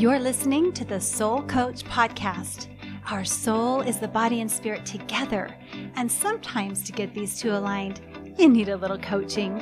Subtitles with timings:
[0.00, 2.68] You're listening to the Soul Coach Podcast.
[3.10, 5.54] Our soul is the body and spirit together,
[5.94, 8.00] and sometimes to get these two aligned,
[8.38, 9.60] you need a little coaching.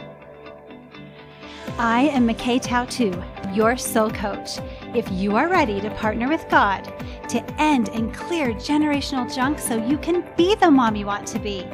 [1.77, 3.13] I am McKay Tautu,
[3.53, 4.61] your soul coach.
[4.95, 6.85] If you are ready to partner with God
[7.31, 11.41] to end and clear generational junk so you can be the mom you want to
[11.41, 11.67] be,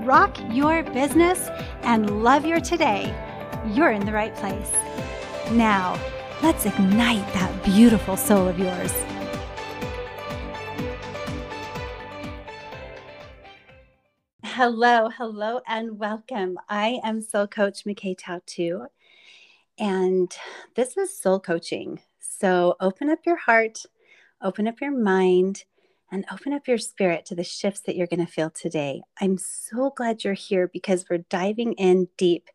[0.00, 1.48] rock your business,
[1.84, 3.14] and love your today,
[3.72, 4.72] you're in the right place.
[5.52, 5.98] Now,
[6.42, 8.92] let's ignite that beautiful soul of yours.
[14.42, 16.58] Hello, hello, and welcome.
[16.68, 18.86] I am Soul Coach McKay Tautu,
[19.78, 20.34] and
[20.74, 22.00] this is Soul Coaching.
[22.18, 23.84] So open up your heart,
[24.42, 25.64] open up your mind,
[26.10, 29.02] and open up your spirit to the shifts that you're going to feel today.
[29.20, 32.48] I'm so glad you're here because we're diving in deep.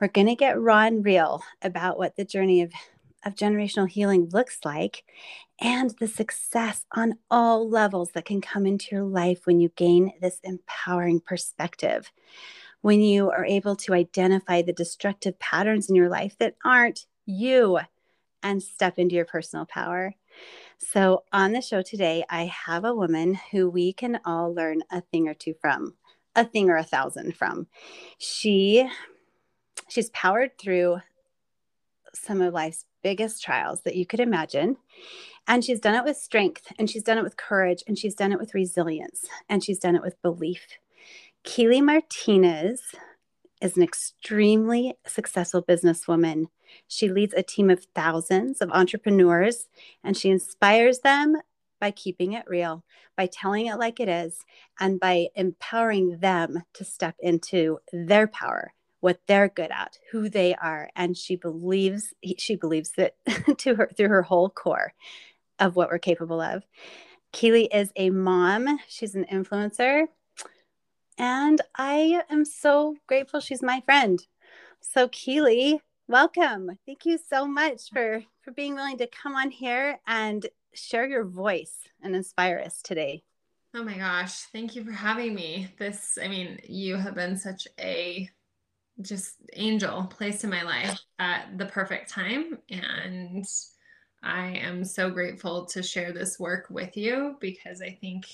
[0.00, 2.72] We're going to get raw and real about what the journey of,
[3.24, 5.04] of generational healing looks like
[5.60, 10.12] and the success on all levels that can come into your life when you gain
[10.20, 12.12] this empowering perspective.
[12.80, 17.80] When you are able to identify the destructive patterns in your life that aren't you
[18.42, 20.14] and step into your personal power.
[20.78, 25.00] So, on the show today, I have a woman who we can all learn a
[25.00, 25.94] thing or two from,
[26.36, 27.66] a thing or a thousand from.
[28.18, 28.88] She
[29.88, 30.98] she's powered through
[32.14, 34.76] some of life's biggest trials that you could imagine.
[35.46, 38.32] And she's done it with strength, and she's done it with courage, and she's done
[38.32, 40.66] it with resilience, and she's done it with belief.
[41.44, 42.94] Keeli Martinez
[43.60, 46.46] is an extremely successful businesswoman.
[46.86, 49.68] She leads a team of thousands of entrepreneurs
[50.04, 51.36] and she inspires them
[51.80, 52.84] by keeping it real,
[53.16, 54.40] by telling it like it is,
[54.80, 60.54] and by empowering them to step into their power, what they're good at, who they
[60.54, 60.90] are.
[60.96, 63.14] And she believes she believes that
[63.58, 64.92] to her through her whole core
[65.58, 66.64] of what we're capable of.
[67.32, 70.06] Keeli is a mom, she's an influencer,
[71.18, 74.24] and I am so grateful she's my friend.
[74.80, 76.78] So, Keeli, welcome.
[76.86, 81.24] Thank you so much for, for being willing to come on here and share your
[81.24, 83.24] voice and inspire us today.
[83.74, 84.42] Oh my gosh.
[84.52, 85.68] Thank you for having me.
[85.78, 88.30] This, I mean, you have been such a
[89.00, 92.58] just angel placed in my life at the perfect time.
[92.70, 93.46] And
[94.22, 98.26] I am so grateful to share this work with you because I think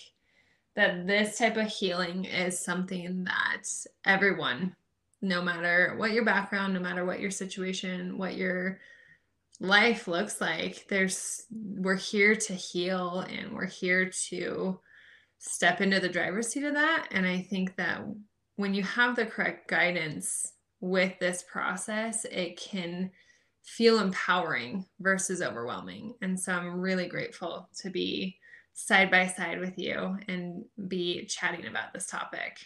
[0.75, 3.63] that this type of healing is something that
[4.05, 4.75] everyone,
[5.23, 8.81] no matter what your background, no matter what your situation, what your
[9.61, 14.81] life looks like, there's we're here to heal and we're here to
[15.39, 17.09] step into the driver's seat of that.
[17.13, 18.03] And I think that
[18.57, 20.54] when you have the correct guidance
[20.85, 23.11] with this process, it can
[23.63, 26.15] feel empowering versus overwhelming.
[26.21, 28.37] And so I'm really grateful to be
[28.75, 32.59] side by side with you and be chatting about this topic.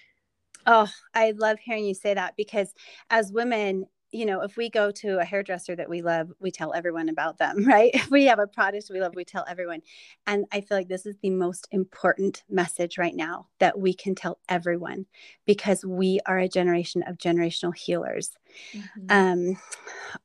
[0.67, 2.75] Oh, I love hearing you say that because
[3.09, 6.73] as women, you know, if we go to a hairdresser that we love, we tell
[6.73, 7.91] everyone about them, right?
[7.95, 9.81] If we have a product we love, we tell everyone.
[10.27, 14.15] And I feel like this is the most important message right now that we can
[14.15, 15.07] tell everyone
[15.47, 18.31] because we are a generation of generational healers.
[18.73, 19.07] Mm-hmm.
[19.11, 19.61] Um,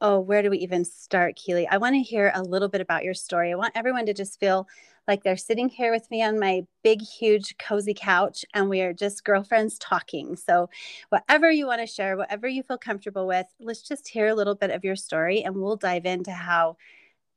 [0.01, 1.67] oh, where do we even start, Keeli?
[1.69, 3.51] I want to hear a little bit about your story.
[3.51, 4.67] I want everyone to just feel
[5.07, 8.93] like they're sitting here with me on my big, huge, cozy couch, and we are
[8.93, 10.35] just girlfriends talking.
[10.35, 10.69] So,
[11.09, 14.55] whatever you want to share, whatever you feel comfortable with, let's just hear a little
[14.55, 16.77] bit of your story and we'll dive into how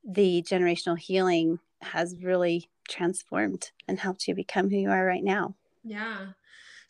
[0.05, 5.55] the generational healing has really transformed and helped you become who you are right now.
[5.85, 6.29] Yeah.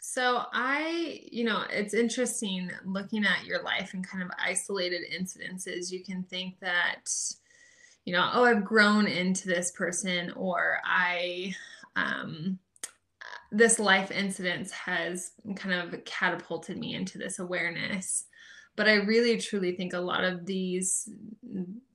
[0.01, 5.91] So I, you know, it's interesting looking at your life and kind of isolated incidences.
[5.91, 7.11] You can think that
[8.07, 11.55] you know, oh, I've grown into this person, or I,
[11.97, 12.59] um,
[13.51, 18.27] this life incident has kind of catapulted me into this awareness.
[18.77, 21.09] But I really truly think a lot of these,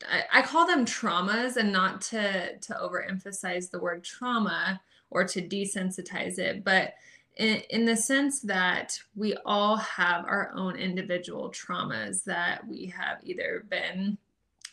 [0.09, 4.81] I, I call them traumas, and not to to overemphasize the word trauma
[5.11, 6.93] or to desensitize it, but
[7.37, 13.19] in, in the sense that we all have our own individual traumas that we have
[13.23, 14.17] either been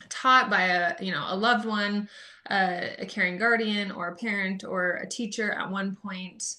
[0.09, 2.09] taught by a you know a loved one
[2.51, 6.57] uh, a caring guardian or a parent or a teacher at one point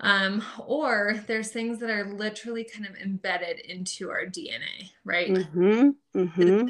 [0.00, 5.90] um, or there's things that are literally kind of embedded into our dna right mm-hmm.
[6.16, 6.68] Mm-hmm.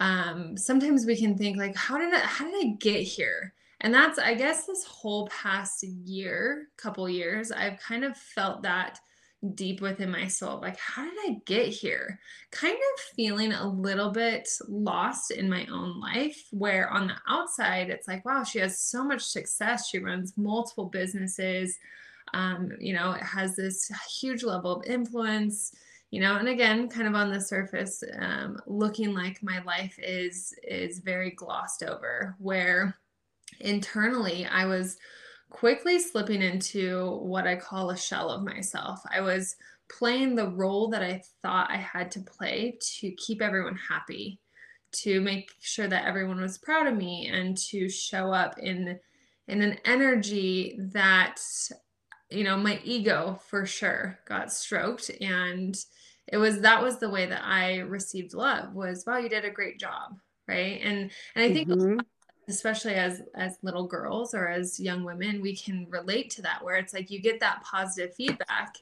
[0.00, 3.92] Um, sometimes we can think like how did I, how did i get here and
[3.92, 8.98] that's i guess this whole past year couple years i've kind of felt that
[9.54, 12.18] deep within my soul like how did i get here?
[12.50, 17.90] Kind of feeling a little bit lost in my own life where on the outside
[17.90, 19.88] it's like wow she has so much success.
[19.88, 21.78] She runs multiple businesses
[22.34, 23.90] um, you know it has this
[24.20, 25.72] huge level of influence
[26.10, 30.54] you know and again kind of on the surface um, looking like my life is
[30.66, 32.96] is very glossed over where
[33.60, 34.96] internally i was
[35.52, 39.00] quickly slipping into what I call a shell of myself.
[39.14, 39.54] I was
[39.90, 44.40] playing the role that I thought I had to play to keep everyone happy,
[45.02, 48.98] to make sure that everyone was proud of me and to show up in
[49.48, 51.38] in an energy that
[52.30, 55.10] you know, my ego for sure got stroked.
[55.20, 55.76] And
[56.28, 59.50] it was that was the way that I received love was wow you did a
[59.50, 60.16] great job
[60.48, 60.80] right?
[60.82, 61.98] And and I think mm-hmm
[62.48, 66.76] especially as as little girls or as young women we can relate to that where
[66.76, 68.76] it's like you get that positive feedback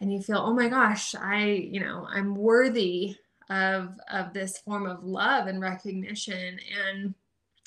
[0.00, 3.16] and you feel oh my gosh i you know i'm worthy
[3.50, 6.58] of of this form of love and recognition.
[6.88, 7.14] And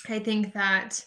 [0.09, 1.03] i think that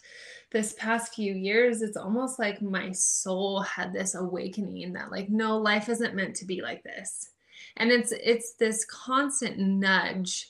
[0.53, 5.59] this past few years it's almost like my soul had this awakening that like no
[5.59, 7.31] life isn't meant to be like this.
[7.77, 10.50] And it's it's this constant nudge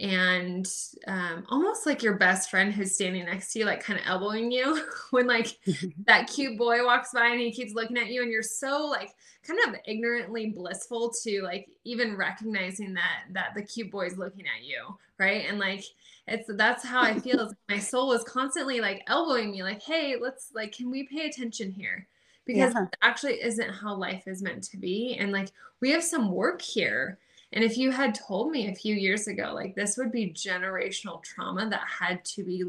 [0.00, 0.66] and
[1.08, 4.52] um, almost like your best friend who's standing next to you, like kind of elbowing
[4.52, 5.58] you when like
[6.06, 9.10] that cute boy walks by and he keeps looking at you, and you're so like
[9.44, 14.64] kind of ignorantly blissful to like even recognizing that that the cute boy's looking at
[14.64, 15.46] you, right?
[15.48, 15.84] And like
[16.28, 17.46] it's that's how I feel.
[17.46, 21.26] Like my soul was constantly like elbowing me, like, hey, let's like, can we pay
[21.26, 22.06] attention here?
[22.44, 22.86] Because yeah.
[23.02, 25.50] actually isn't how life is meant to be, and like
[25.80, 27.18] we have some work here
[27.52, 31.22] and if you had told me a few years ago, like this would be generational
[31.22, 32.62] trauma that had to be,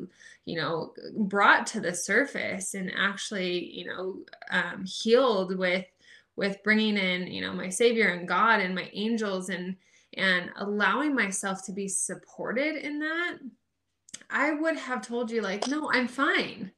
[0.46, 4.20] you know, brought to the surface and actually, you know,
[4.52, 5.86] um, healed with
[6.38, 9.76] with bringing in, you know, my Savior and God and my angels and
[10.16, 13.38] and allowing myself to be supported in that,
[14.30, 16.72] I would have told you like, no, I'm fine.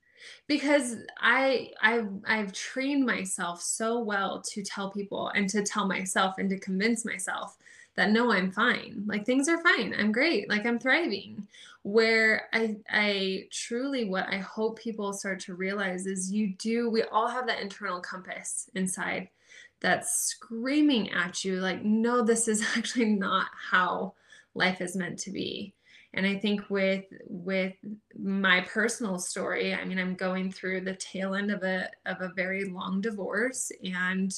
[0.48, 6.36] Because I I've I've trained myself so well to tell people and to tell myself
[6.39, 7.57] and to convince myself
[7.95, 9.03] that no i'm fine.
[9.05, 9.93] Like things are fine.
[9.97, 10.49] I'm great.
[10.49, 11.47] Like i'm thriving.
[11.83, 17.03] Where i i truly what i hope people start to realize is you do we
[17.03, 19.29] all have that internal compass inside
[19.79, 24.13] that's screaming at you like no this is actually not how
[24.53, 25.73] life is meant to be.
[26.13, 27.73] And i think with with
[28.19, 32.33] my personal story i mean i'm going through the tail end of a of a
[32.35, 34.33] very long divorce and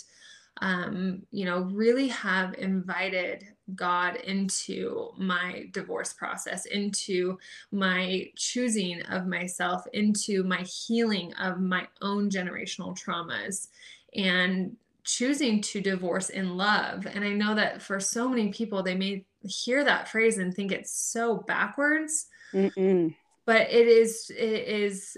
[0.61, 3.45] um, you know, really have invited
[3.75, 7.38] God into my divorce process, into
[7.71, 13.69] my choosing of myself, into my healing of my own generational traumas,
[14.15, 17.05] and choosing to divorce in love.
[17.05, 20.71] And I know that for so many people, they may hear that phrase and think
[20.71, 22.27] it's so backwards.
[22.53, 23.15] Mm-mm.
[23.45, 25.17] But it is, it is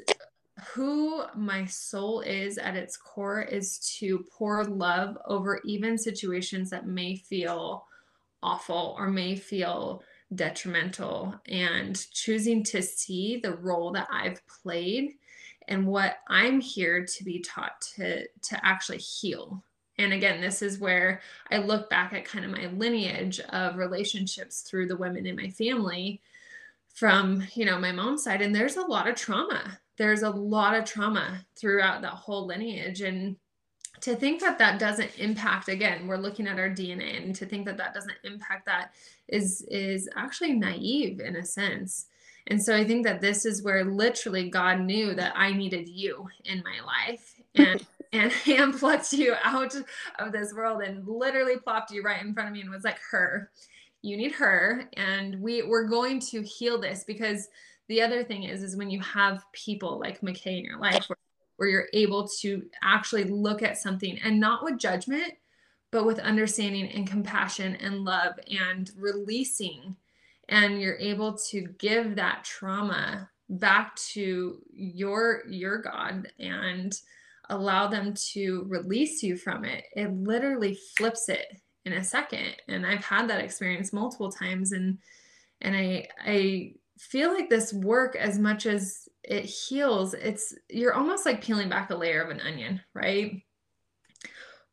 [0.73, 6.87] who my soul is at its core is to pour love over even situations that
[6.87, 7.85] may feel
[8.41, 10.03] awful or may feel
[10.33, 15.15] detrimental and choosing to see the role that I've played
[15.67, 19.63] and what I'm here to be taught to to actually heal.
[19.97, 24.61] And again, this is where I look back at kind of my lineage of relationships
[24.61, 26.21] through the women in my family
[26.95, 29.79] from, you know, my mom's side and there's a lot of trauma.
[29.97, 33.35] There's a lot of trauma throughout that whole lineage and
[34.01, 37.65] to think that that doesn't impact again we're looking at our dna and to think
[37.65, 38.91] that that doesn't impact that
[39.29, 42.07] is is actually naive in a sense.
[42.47, 46.27] And so i think that this is where literally god knew that i needed you
[46.43, 49.75] in my life and and hand plucked you out
[50.19, 52.99] of this world and literally plopped you right in front of me and was like
[53.11, 53.49] her
[54.05, 57.47] you need her and we we're going to heal this because
[57.87, 61.17] the other thing is is when you have people like McKay in your life where,
[61.57, 65.33] where you're able to actually look at something and not with judgment
[65.91, 69.95] but with understanding and compassion and love and releasing
[70.49, 77.01] and you're able to give that trauma back to your your god and
[77.49, 82.85] allow them to release you from it it literally flips it in a second and
[82.85, 84.97] i've had that experience multiple times and
[85.61, 91.25] and i i feel like this work as much as it heals it's you're almost
[91.25, 93.41] like peeling back a layer of an onion right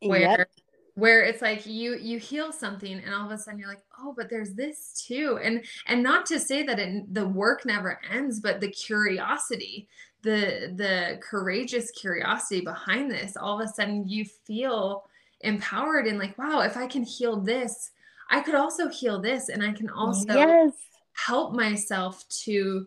[0.00, 0.50] where yep.
[0.94, 4.14] where it's like you you heal something and all of a sudden you're like oh
[4.16, 8.40] but there's this too and and not to say that it, the work never ends
[8.40, 9.88] but the curiosity
[10.22, 15.04] the the courageous curiosity behind this all of a sudden you feel
[15.42, 17.90] empowered and like, wow, if I can heal this,
[18.30, 20.72] I could also heal this and I can also yes.
[21.12, 22.86] help myself to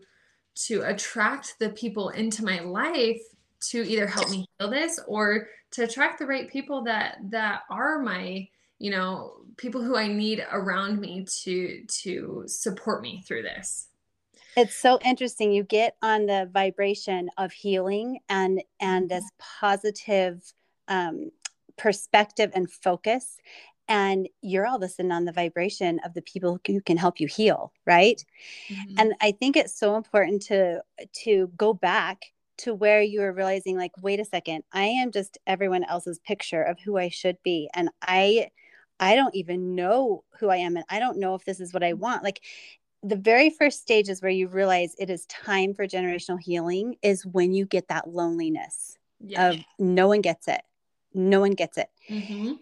[0.66, 3.20] to attract the people into my life
[3.60, 7.98] to either help me heal this or to attract the right people that that are
[7.98, 8.48] my
[8.78, 13.88] you know people who i need around me to to support me through this.
[14.56, 15.52] It's so interesting.
[15.52, 20.42] You get on the vibration of healing and and this positive
[20.88, 21.30] um,
[21.76, 23.38] perspective and focus
[23.88, 27.20] and you're all of a sudden on the vibration of the people who can help
[27.20, 28.24] you heal right
[28.68, 28.94] mm-hmm.
[28.98, 30.80] and i think it's so important to
[31.12, 32.26] to go back
[32.58, 36.62] to where you are realizing like wait a second i am just everyone else's picture
[36.62, 38.48] of who i should be and i
[38.98, 41.84] i don't even know who i am and i don't know if this is what
[41.84, 42.40] i want like
[43.02, 47.24] the very first stage is where you realize it is time for generational healing is
[47.24, 49.50] when you get that loneliness yeah.
[49.50, 50.62] of no one gets it
[51.14, 52.52] no one gets it mm-hmm.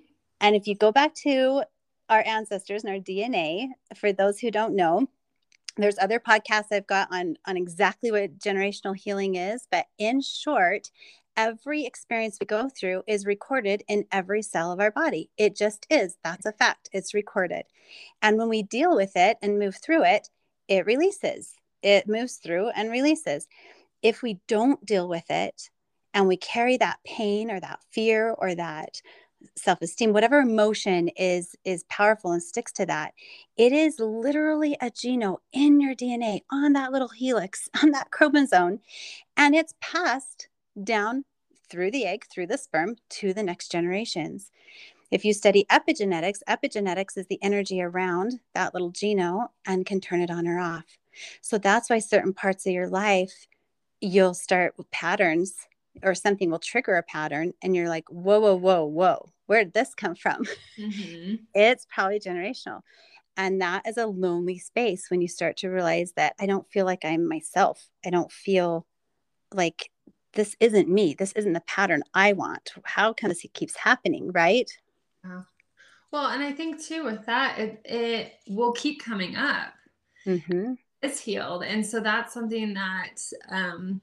[0.41, 1.63] and if you go back to
[2.09, 5.09] our ancestors and our dna for those who don't know
[5.77, 10.91] there's other podcasts I've got on on exactly what generational healing is, but in short,
[11.37, 15.31] every experience we go through is recorded in every cell of our body.
[15.37, 16.17] It just is.
[16.23, 16.89] That's a fact.
[16.93, 17.65] It's recorded.
[18.23, 20.29] And when we deal with it and move through it,
[20.69, 21.55] it releases.
[21.83, 23.49] It moves through and releases.
[24.01, 25.71] If we don't deal with it
[26.14, 29.02] and we carry that pain or that fear or that
[29.56, 33.12] self-esteem whatever emotion is is powerful and sticks to that
[33.59, 38.80] it is literally a genome in your dna on that little helix on that chromosome
[39.37, 40.49] and it's passed
[40.83, 41.25] down
[41.71, 44.50] through the egg through the sperm to the next generations.
[45.11, 50.21] If you study epigenetics epigenetics is the energy around that little genome and can turn
[50.21, 50.85] it on or off.
[51.40, 53.47] So that's why certain parts of your life
[54.00, 55.56] you'll start with patterns
[56.03, 59.75] or something will trigger a pattern and you're like whoa whoa whoa whoa where did
[59.75, 60.45] this come from?
[60.79, 61.35] Mm-hmm.
[61.55, 62.81] it's probably generational.
[63.37, 66.85] And that is a lonely space when you start to realize that i don't feel
[66.87, 67.89] like i'm myself.
[68.05, 68.87] I don't feel
[69.53, 69.91] like
[70.33, 71.15] this isn't me.
[71.15, 72.73] This isn't the pattern i want.
[72.85, 74.71] How come this keeps happening right?
[76.11, 79.73] Well and i think too with that it, it will keep coming up.
[80.27, 80.75] Mm-hmm.
[81.03, 81.65] it's healed.
[81.65, 83.17] And so that's something that
[83.51, 84.01] um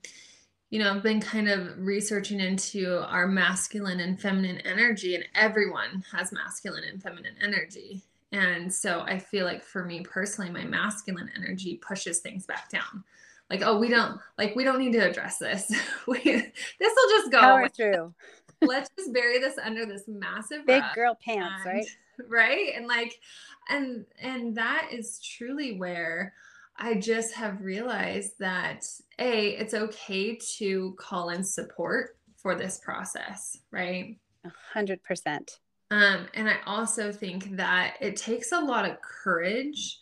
[0.71, 6.03] you know, I've been kind of researching into our masculine and feminine energy, and everyone
[6.13, 8.01] has masculine and feminine energy.
[8.31, 13.03] And so I feel like for me personally, my masculine energy pushes things back down.
[13.49, 15.69] Like, oh, we don't like we don't need to address this.
[16.07, 18.13] we this will just go Power through.
[18.61, 21.85] Let's just bury this under this massive big girl pants, and, right?
[22.29, 22.73] Right.
[22.77, 23.19] And like,
[23.67, 26.33] and and that is truly where
[26.81, 28.85] I just have realized that
[29.19, 34.17] A, it's okay to call in support for this process, right?
[34.43, 35.59] A hundred percent.
[35.91, 39.99] Um, and I also think that it takes a lot of courage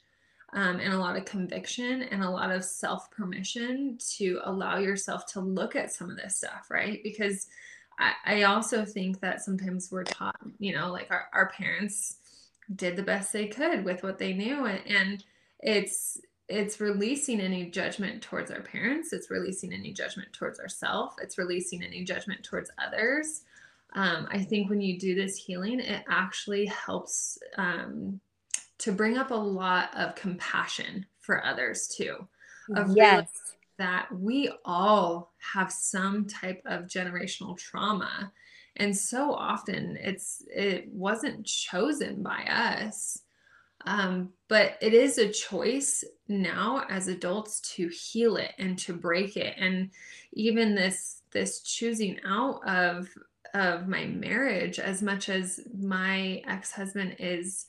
[0.54, 5.26] um, and a lot of conviction and a lot of self permission to allow yourself
[5.34, 7.02] to look at some of this stuff, right?
[7.04, 7.48] Because
[8.00, 12.20] I, I also think that sometimes we're taught, you know, like our, our parents
[12.74, 14.66] did the best they could with what they knew.
[14.66, 15.24] And, and
[15.60, 21.38] it's it's releasing any judgment towards our parents it's releasing any judgment towards ourselves it's
[21.38, 23.44] releasing any judgment towards others.
[23.94, 28.20] Um, i think when you do this healing it actually helps um,
[28.80, 32.28] to bring up a lot of compassion for others too.
[32.76, 33.30] Of yes.
[33.78, 38.32] that we all have some type of generational trauma
[38.76, 43.20] and so often it's it wasn't chosen by us.
[43.86, 49.36] Um, but it is a choice now as adults to heal it and to break
[49.36, 49.56] it.
[49.58, 49.90] And
[50.34, 53.10] even this this choosing out of
[53.54, 57.66] of my marriage, as much as my ex-husband is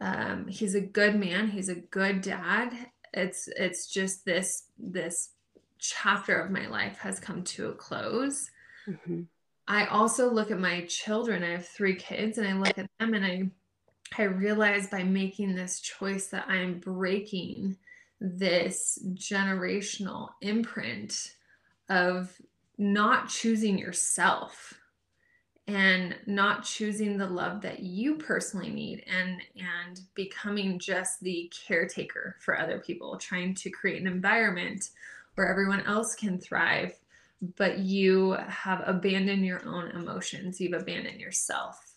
[0.00, 2.74] um, he's a good man, he's a good dad.
[3.14, 5.30] It's it's just this this
[5.78, 8.50] chapter of my life has come to a close.
[8.88, 9.22] Mm-hmm.
[9.68, 11.44] I also look at my children.
[11.44, 13.50] I have three kids, and I look at them and I
[14.18, 17.76] I realized by making this choice that I'm breaking
[18.22, 21.34] this generational imprint
[21.88, 22.40] of
[22.78, 24.74] not choosing yourself
[25.66, 32.36] and not choosing the love that you personally need and and becoming just the caretaker
[32.40, 34.90] for other people trying to create an environment
[35.34, 36.92] where everyone else can thrive
[37.56, 41.92] but you have abandoned your own emotions you've abandoned yourself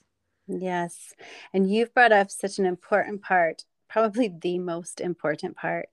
[0.48, 1.14] Yes.
[1.54, 5.90] And you've brought up such an important part, probably the most important part,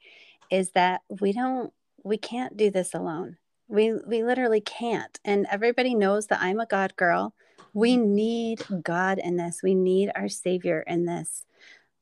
[0.50, 1.72] is that we don't
[2.04, 3.36] we can't do this alone.
[3.68, 5.18] We we literally can't.
[5.24, 7.34] And everybody knows that I'm a God girl.
[7.74, 9.60] We need God in this.
[9.62, 11.44] We need our Savior in this.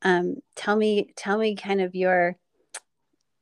[0.02, 2.36] Um, tell me, tell me, kind of your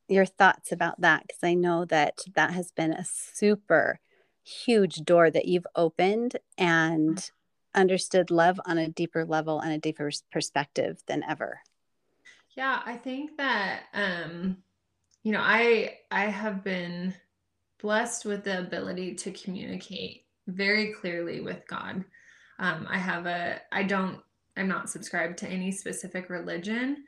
[0.09, 4.01] your thoughts about that because I know that that has been a super
[4.43, 7.31] huge door that you've opened and
[7.75, 11.61] understood love on a deeper level and a deeper perspective than ever.
[12.59, 14.57] Yeah, I think that um
[15.23, 17.15] you know, I I have been
[17.81, 22.05] blessed with the ability to communicate very clearly with God.
[22.59, 24.19] Um, I have a I don't
[24.57, 27.05] I'm not subscribed to any specific religion,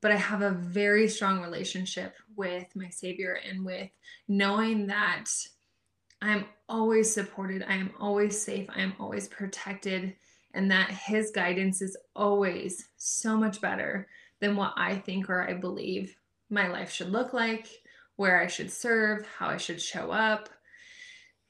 [0.00, 3.90] but I have a very strong relationship with my Savior and with
[4.26, 5.26] knowing that
[6.22, 10.16] I'm always supported, I am always safe, I am always protected,
[10.54, 14.08] and that His guidance is always so much better
[14.42, 16.16] than what I think or I believe
[16.50, 17.68] my life should look like,
[18.16, 20.50] where I should serve, how I should show up.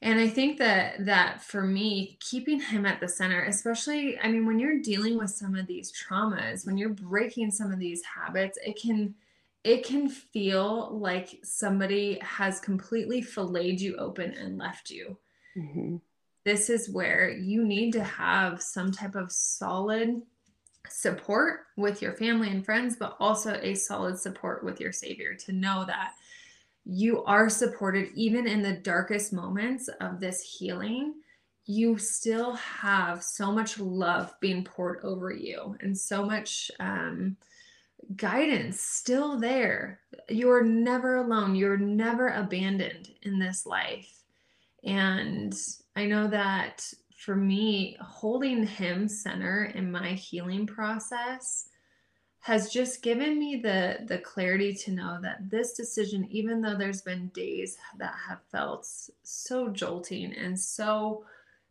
[0.01, 4.45] And I think that that for me, keeping him at the center, especially, I mean,
[4.45, 8.59] when you're dealing with some of these traumas, when you're breaking some of these habits,
[8.63, 9.15] it can
[9.63, 15.17] it can feel like somebody has completely filleted you open and left you.
[15.57, 15.95] Mm-hmm.
[16.43, 20.21] This is where you need to have some type of solid
[20.89, 25.51] support with your family and friends, but also a solid support with your Savior to
[25.51, 26.13] know that
[26.85, 31.15] you are supported even in the darkest moments of this healing.
[31.65, 37.37] You still have so much love being poured over you and so much um,
[38.17, 40.01] guidance still there.
[40.27, 44.23] You're never alone, you're never abandoned in this life.
[44.83, 45.55] And
[45.95, 46.91] I know that
[47.23, 51.69] for me, holding him center in my healing process
[52.41, 57.01] has just given me the the clarity to know that this decision even though there's
[57.01, 58.85] been days that have felt
[59.23, 61.23] so jolting and so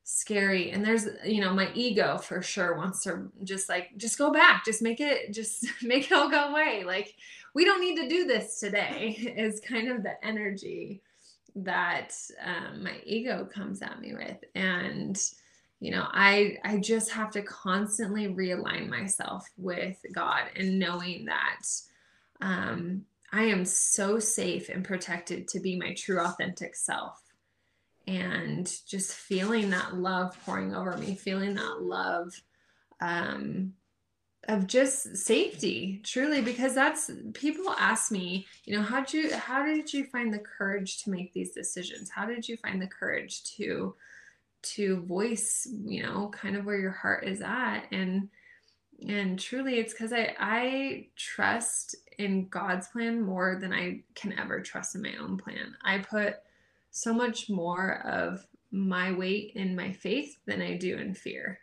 [0.04, 4.32] scary and there's you know my ego for sure wants to just like just go
[4.32, 6.84] back just make it just make it all go away.
[6.86, 7.14] Like
[7.54, 11.02] we don't need to do this today is kind of the energy
[11.54, 14.38] that um, my ego comes at me with.
[14.54, 15.20] And
[15.82, 21.58] you know i i just have to constantly realign myself with god and knowing that
[22.40, 27.20] um i am so safe and protected to be my true authentic self.
[28.08, 32.32] And just feeling that love pouring over me feeling that love
[33.00, 33.74] um
[34.48, 39.64] of just safety truly because that's people ask me you know how did you how
[39.64, 42.10] did you find the courage to make these decisions?
[42.10, 43.94] How did you find the courage to
[44.62, 48.28] to voice you know kind of where your heart is at and
[49.08, 54.60] and truly it's because i i trust in god's plan more than i can ever
[54.60, 56.36] trust in my own plan i put
[56.90, 61.58] so much more of my weight in my faith than i do in fear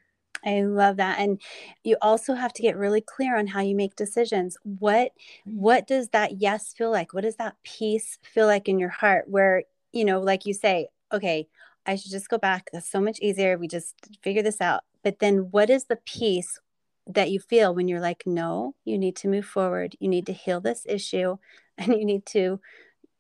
[0.46, 1.20] I love that.
[1.20, 1.42] And
[1.84, 4.58] you also have to get really clear on how you make decisions.
[4.64, 5.12] What
[5.48, 5.56] mm.
[5.56, 7.14] what does that yes feel like?
[7.14, 10.88] What does that peace feel like in your heart where, you know, like you say,
[11.12, 11.48] okay,
[11.90, 12.70] I should just go back.
[12.72, 13.58] That's so much easier.
[13.58, 14.82] We just figure this out.
[15.04, 16.60] But then what is the peace
[17.08, 19.96] that you feel when you're like, no, you need to move forward.
[20.00, 21.38] You need to heal this issue
[21.80, 22.60] and you need to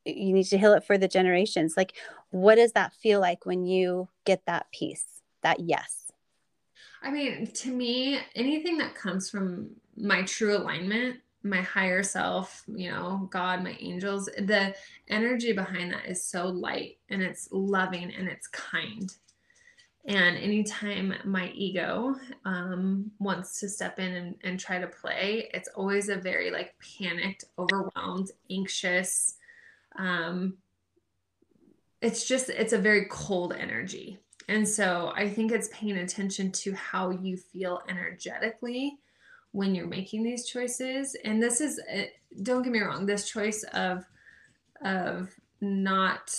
[0.05, 1.73] you need to heal it for the generations.
[1.75, 1.93] Like
[2.29, 5.05] what does that feel like when you get that peace,
[5.41, 6.12] that yes?
[7.01, 12.91] I mean, to me, anything that comes from my true alignment my higher self, you
[12.91, 14.75] know, God, my angels, the
[15.08, 19.13] energy behind that is so light and it's loving and it's kind.
[20.06, 25.69] And anytime my ego um, wants to step in and, and try to play, it's
[25.69, 29.36] always a very like panicked, overwhelmed, anxious.
[29.97, 30.58] Um,
[32.02, 34.19] it's just, it's a very cold energy.
[34.47, 38.97] And so I think it's paying attention to how you feel energetically
[39.51, 41.15] when you're making these choices.
[41.23, 42.07] And this is eh,
[42.43, 44.05] don't get me wrong this choice of
[44.83, 46.33] of not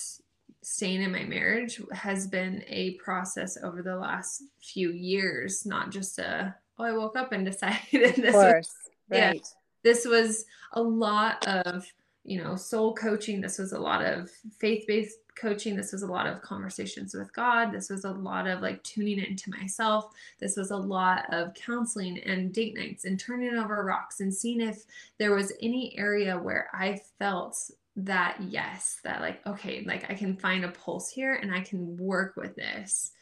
[0.62, 6.18] staying in my marriage has been a process over the last few years not just
[6.18, 9.34] a oh i woke up and decided this of course, was, right.
[9.34, 9.40] yeah
[9.82, 11.86] this was a lot of
[12.24, 13.40] you know soul coaching.
[13.40, 17.72] This was a lot of faith-based coaching this was a lot of conversations with god.
[17.72, 20.12] This was a lot of like tuning into myself.
[20.38, 24.60] This was a lot of counseling and date nights and turning over rocks and seeing
[24.60, 24.84] if
[25.18, 27.56] there was any area where i felt
[27.96, 31.96] that yes that like okay like i can find a pulse here and i can
[31.96, 33.12] work with this.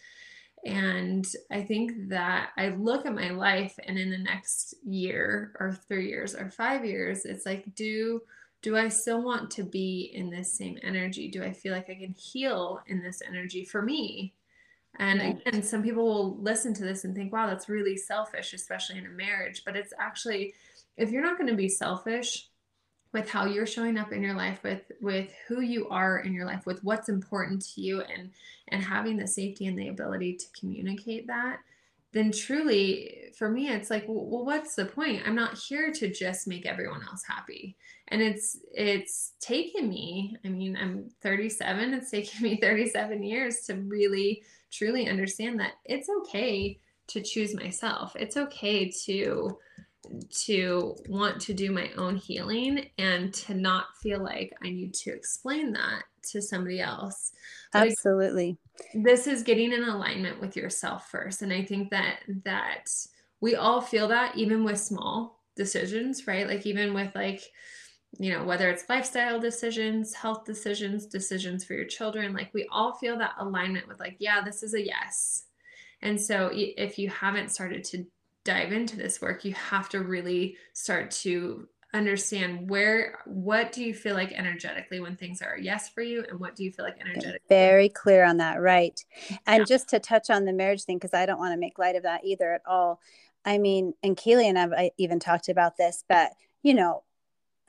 [0.67, 5.79] And i think that i look at my life and in the next year or
[5.89, 8.21] three years or five years it's like do
[8.63, 11.29] do I still want to be in this same energy?
[11.29, 14.35] Do I feel like I can heal in this energy for me?
[14.99, 18.99] And again, some people will listen to this and think, wow, that's really selfish, especially
[18.99, 19.63] in a marriage.
[19.65, 20.55] But it's actually,
[20.97, 22.49] if you're not going to be selfish
[23.13, 26.47] with how you're showing up in your life, with with who you are in your
[26.47, 28.31] life, with what's important to you and
[28.69, 31.61] and having the safety and the ability to communicate that,
[32.13, 35.23] then truly for me it's like well what's the point?
[35.27, 37.77] I'm not here to just make everyone else happy.
[38.09, 43.75] And it's it's taken me i mean i'm 37 it's taken me 37 years to
[43.75, 44.43] really
[44.73, 48.15] truly understand that it's okay to choose myself.
[48.17, 49.59] It's okay to
[50.31, 55.11] to want to do my own healing and to not feel like i need to
[55.11, 57.33] explain that to somebody else.
[57.75, 58.57] Absolutely.
[58.95, 61.43] this is getting in alignment with yourself first.
[61.43, 62.89] And i think that that
[63.41, 66.47] we all feel that even with small decisions right?
[66.47, 67.43] Like even with like
[68.19, 72.95] you know whether it's lifestyle decisions health decisions decisions for your children like we all
[72.95, 75.45] feel that alignment with like yeah this is a yes.
[76.01, 78.07] And so if you haven't started to
[78.49, 83.93] dive into this work you have to really start to understand where what do you
[83.93, 86.99] feel like energetically when things are yes for you and what do you feel like
[86.99, 89.05] energetically very clear on that right.
[89.47, 89.65] And yeah.
[89.65, 92.05] just to touch on the marriage thing because i don't want to make light of
[92.05, 93.01] that either at all.
[93.45, 96.33] I mean and keeli and i've I even talked about this but
[96.63, 97.03] you know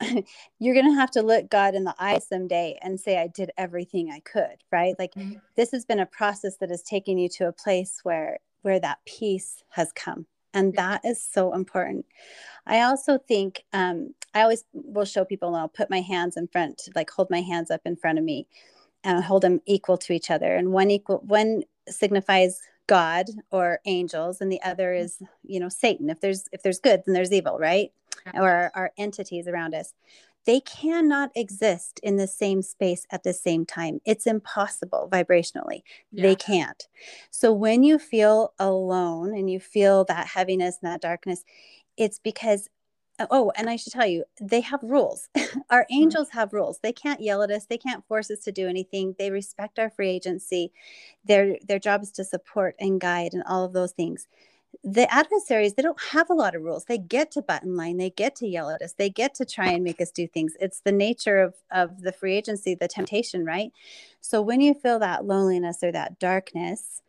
[0.58, 3.50] you're going to have to look god in the eye someday and say i did
[3.58, 4.94] everything i could right?
[4.98, 5.38] Like mm-hmm.
[5.56, 8.98] this has been a process that has taken you to a place where where that
[9.04, 12.06] peace has come and that is so important.
[12.66, 16.46] I also think um, i always will show people and i'll put my hands in
[16.46, 18.46] front like hold my hands up in front of me
[19.02, 20.54] and hold them equal to each other.
[20.54, 26.10] And one equal one signifies god or angels and the other is you know satan.
[26.10, 27.92] If there's if there's good then there's evil right?
[28.34, 29.94] Or our entities around us
[30.46, 34.00] they cannot exist in the same space at the same time.
[34.04, 35.82] It's impossible vibrationally.
[36.12, 36.22] Yeah.
[36.22, 36.88] They can't.
[37.30, 41.44] So when you feel alone and you feel that heaviness and that darkness,
[41.96, 42.68] it's because
[43.30, 45.28] oh and i should tell you they have rules
[45.70, 45.94] our mm-hmm.
[45.94, 49.14] angels have rules they can't yell at us they can't force us to do anything
[49.18, 50.72] they respect our free agency
[51.24, 54.26] their their job is to support and guide and all of those things
[54.84, 56.84] the adversaries they don't have a lot of rules.
[56.84, 59.70] They get to button line they get to yell at us they get to try
[59.72, 60.54] and make us do things.
[60.60, 63.72] It's the nature of of the free agency the temptation right?
[64.20, 67.02] So when you feel that loneliness or that darkness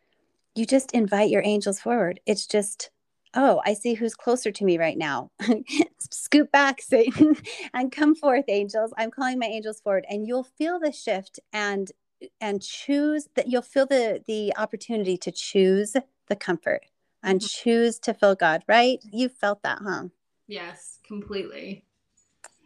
[0.55, 2.19] you just invite your angels forward.
[2.25, 2.89] It's just
[3.33, 5.31] oh i see who's closer to me right now.
[6.11, 7.35] Scoop back satan
[7.73, 8.93] and come forth angels.
[8.97, 11.91] I'm calling my angels forward and you'll feel the shift and
[12.39, 15.95] and choose that you'll feel the the opportunity to choose
[16.27, 16.85] the comfort
[17.23, 17.63] and mm-hmm.
[17.63, 18.99] choose to feel God, right?
[19.11, 20.05] You felt that, huh?
[20.47, 21.85] Yes, completely.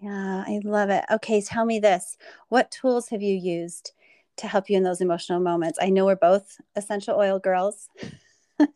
[0.01, 1.05] Yeah, I love it.
[1.11, 2.17] Okay, tell me this.
[2.49, 3.91] What tools have you used
[4.37, 5.79] to help you in those emotional moments?
[5.81, 7.89] I know we're both essential oil girls.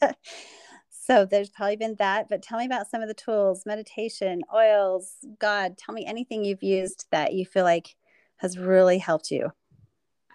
[0.89, 5.17] so there's probably been that, but tell me about some of the tools, meditation, oils,
[5.39, 5.77] God.
[5.77, 7.95] Tell me anything you've used that you feel like
[8.37, 9.51] has really helped you.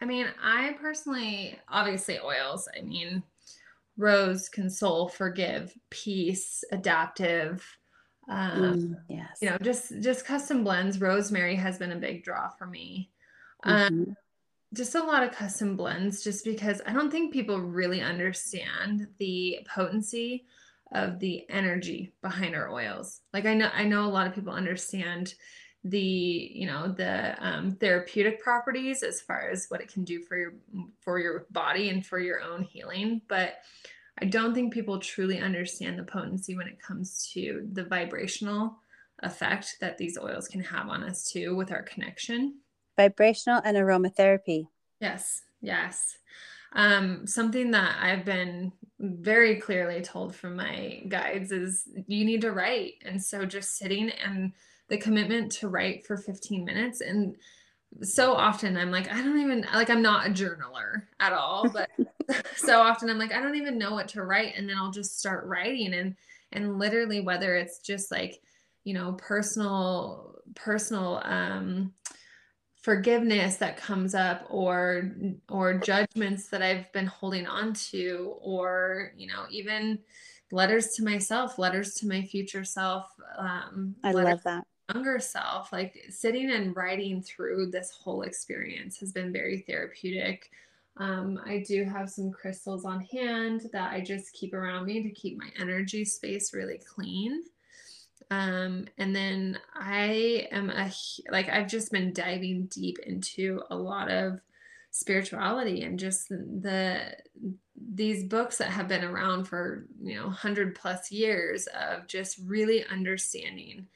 [0.01, 2.69] I mean, I personally, obviously, oils.
[2.77, 3.23] I mean,
[3.97, 7.65] rose console forgive peace adaptive
[8.29, 9.39] um mm, yes.
[9.41, 11.01] you know just just custom blends.
[11.01, 13.11] Rosemary has been a big draw for me.
[13.65, 14.11] Um, mm-hmm.
[14.11, 14.17] um
[14.73, 19.61] just a lot of custom blends just because i don't think people really understand the
[19.73, 20.47] potency
[20.93, 23.21] of the energy behind our oils.
[23.33, 25.35] Like i know i know a lot of people understand
[25.85, 30.37] the you know the um, therapeutic properties as far as what it can do for
[30.37, 30.55] your
[31.01, 33.59] for your body and for your own healing but
[34.21, 38.79] i don't think people truly understand the potency when it comes to the vibrational
[39.23, 42.59] effect that these oils can have on us too with our connection.
[42.97, 44.67] Vibrational and aromatherapy.
[45.01, 46.17] Yes yes.
[46.77, 52.53] Um, something that i've been very clearly told from my guides is you need to
[52.53, 52.95] write.
[53.05, 54.53] And so just sitting and
[54.89, 57.37] the commitment to write for 15 minutes and
[58.03, 61.91] so often I'm like, I don't even like I'm not a journaler at all, but
[62.57, 64.55] so often I'm like, I don't even know what to write.
[64.57, 66.17] And then I'll just start writing and
[66.53, 68.41] and literally whether it's just like,
[68.85, 71.93] you know, personal, personal um
[72.77, 75.11] forgiveness that comes up or
[75.49, 80.01] or judgments that I've been holding on to, or, you know, even
[80.53, 83.07] letters to myself, letters to my future self.
[83.39, 89.13] Um I love that younger self, like sitting and writing through this whole experience has
[89.13, 90.51] been very therapeutic.
[90.97, 95.11] Um, I do have some crystals on hand that I just keep around me to
[95.11, 97.43] keep my energy space really clean.
[98.31, 100.91] Um, and then I am a
[101.31, 104.41] like I've just been diving deep into a lot of
[104.91, 107.17] spirituality and just the
[107.77, 112.85] these books that have been around for you know 100 plus years of just really
[112.87, 113.87] understanding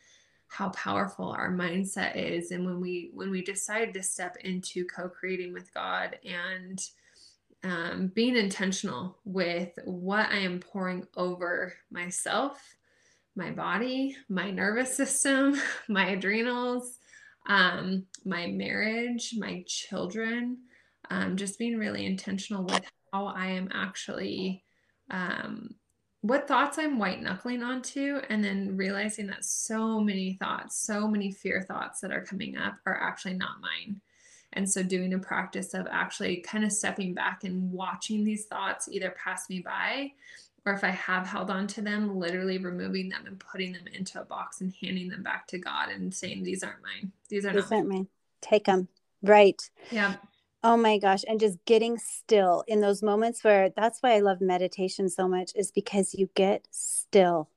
[0.48, 5.52] how powerful our mindset is and when we when we decide to step into co-creating
[5.52, 6.80] with god and
[7.64, 12.76] um, being intentional with what i am pouring over myself
[13.36, 16.98] my body my nervous system my adrenals
[17.48, 20.58] um, my marriage my children
[21.10, 24.64] um, just being really intentional with how i am actually
[25.10, 25.74] um,
[26.22, 31.30] what thoughts I'm white knuckling onto, and then realizing that so many thoughts, so many
[31.30, 34.00] fear thoughts that are coming up are actually not mine.
[34.54, 38.88] And so, doing a practice of actually kind of stepping back and watching these thoughts
[38.90, 40.12] either pass me by,
[40.64, 44.20] or if I have held on to them, literally removing them and putting them into
[44.20, 47.12] a box and handing them back to God and saying, These aren't mine.
[47.28, 48.08] These are These not mine.
[48.40, 48.88] Take them.
[49.22, 49.60] Right.
[49.90, 50.16] Yeah.
[50.62, 51.24] Oh my gosh.
[51.28, 55.52] And just getting still in those moments where that's why I love meditation so much
[55.54, 57.48] is because you get still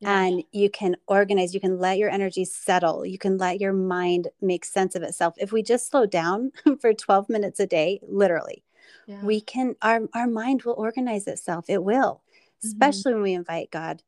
[0.00, 0.22] yeah.
[0.22, 4.28] and you can organize, you can let your energy settle, you can let your mind
[4.40, 5.34] make sense of itself.
[5.36, 8.64] If we just slow down for 12 minutes a day, literally,
[9.06, 9.22] yeah.
[9.22, 11.66] we can, our, our mind will organize itself.
[11.68, 12.66] It will, mm-hmm.
[12.66, 14.02] especially when we invite God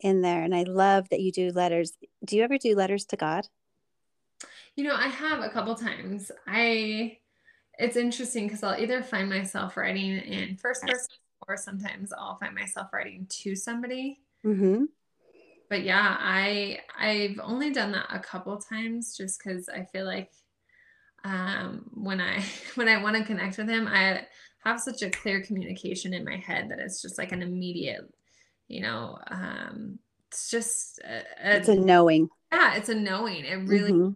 [0.00, 0.42] in there.
[0.42, 1.92] And I love that you do letters.
[2.24, 3.46] Do you ever do letters to God?
[4.74, 6.30] You know, I have a couple times.
[6.46, 7.18] I,
[7.78, 12.54] it's interesting because I'll either find myself writing in first person or sometimes I'll find
[12.54, 14.20] myself writing to somebody.
[14.44, 14.84] Mm-hmm.
[15.68, 20.30] But yeah, I I've only done that a couple times just because I feel like
[21.24, 22.44] um, when I
[22.76, 24.26] when I want to connect with him, I
[24.64, 28.12] have such a clear communication in my head that it's just like an immediate,
[28.68, 32.28] you know, um, it's just a, a, it's a knowing.
[32.52, 33.44] Yeah, it's a knowing.
[33.44, 34.10] It really mm-hmm.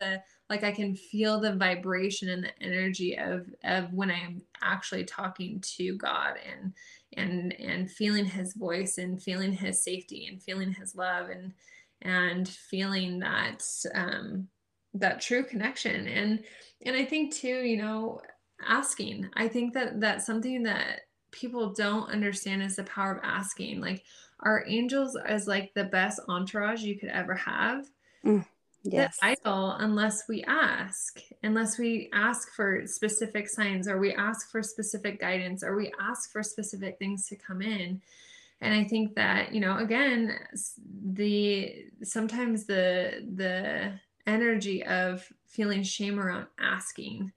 [0.00, 4.42] the like I can feel the vibration and the energy of of when I am
[4.60, 6.74] actually talking to God and
[7.16, 11.54] and and feeling his voice and feeling his safety and feeling his love and
[12.02, 14.46] and feeling that um
[14.92, 16.06] that true connection.
[16.06, 16.44] And
[16.84, 18.20] and I think too you know
[18.62, 23.80] asking I think that that's something that people don't understand is the power of asking.
[23.80, 24.04] Like
[24.40, 27.86] our angels as like the best entourage you could ever have.
[28.22, 28.44] Mm
[28.84, 29.18] yes.
[29.22, 35.20] idle unless we ask, unless we ask for specific signs or we ask for specific
[35.20, 38.00] guidance or we ask for specific things to come in.
[38.60, 40.38] And I think that, you know, again,
[41.04, 43.92] the sometimes the the
[44.26, 47.32] energy of feeling shame around asking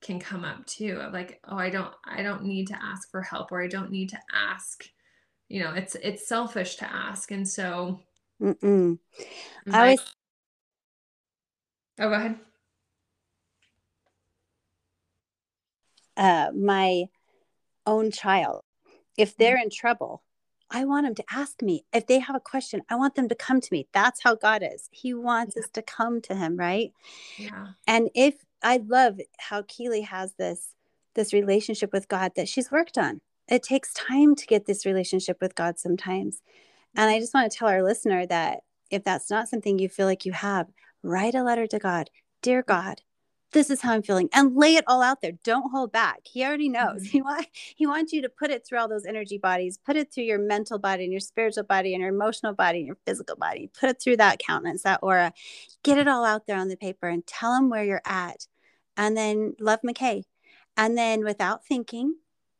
[0.00, 3.20] can come up too of like oh i don't i don't need to ask for
[3.20, 4.84] help or i don't need to ask
[5.48, 8.00] you know it's it's selfish to ask and so
[8.40, 8.98] Mm-mm.
[9.70, 10.00] i always
[12.00, 12.36] Oh, go ahead.
[16.16, 17.04] Uh, my
[17.86, 18.62] own child,
[19.16, 20.22] if they're in trouble,
[20.70, 21.84] I want them to ask me.
[21.92, 23.88] If they have a question, I want them to come to me.
[23.92, 24.88] That's how God is.
[24.92, 25.62] He wants yeah.
[25.62, 26.92] us to come to him, right?
[27.36, 27.68] Yeah.
[27.86, 30.74] And if I love how Keeli has this
[31.14, 33.20] this relationship with God that she's worked on.
[33.48, 36.40] It takes time to get this relationship with God sometimes.
[36.94, 38.60] And I just want to tell our listener that
[38.90, 40.68] if that's not something you feel like you have,
[41.02, 42.10] write a letter to God.
[42.42, 43.02] Dear God,
[43.52, 45.32] this is how I'm feeling and lay it all out there.
[45.44, 46.20] Don't hold back.
[46.24, 47.02] He already knows.
[47.02, 47.10] Mm-hmm.
[47.20, 50.12] He, want, he wants you to put it through all those energy bodies, put it
[50.12, 53.36] through your mental body and your spiritual body and your emotional body and your physical
[53.36, 53.70] body.
[53.78, 55.32] Put it through that countenance, that aura.
[55.82, 58.46] Get it all out there on the paper and tell him where you're at.
[58.96, 60.24] And then love McKay.
[60.76, 62.16] And then without thinking,